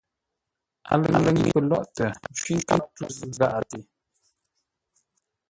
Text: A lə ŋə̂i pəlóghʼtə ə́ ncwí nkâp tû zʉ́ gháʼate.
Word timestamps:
A 0.91 0.93
lə 1.01 1.07
ŋə̂i 1.23 1.41
pəlóghʼtə 1.53 2.01
ə́ 2.07 2.13
ncwí 2.31 2.53
nkâp 2.59 2.83
tû 2.95 3.03
zʉ́ 3.15 3.29
gháʼate. 3.37 3.79